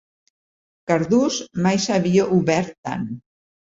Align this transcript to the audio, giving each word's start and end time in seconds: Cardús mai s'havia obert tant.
Cardús 0.91 1.37
mai 1.67 1.81
s'havia 1.85 2.25
obert 2.39 2.77
tant. 2.89 3.05